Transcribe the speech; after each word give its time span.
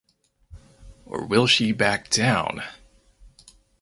Or 1.05 1.27
will 1.27 1.45
she 1.45 1.73
back 1.73 2.09
down? 2.09 2.63